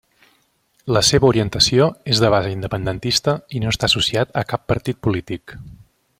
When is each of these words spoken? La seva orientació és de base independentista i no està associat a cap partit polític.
La 0.95 1.03
seva 1.09 1.27
orientació 1.33 1.89
és 2.15 2.21
de 2.23 2.31
base 2.35 2.55
independentista 2.55 3.37
i 3.59 3.63
no 3.65 3.75
està 3.75 3.91
associat 3.93 4.35
a 4.43 4.45
cap 4.55 4.65
partit 4.75 5.03
polític. 5.09 5.57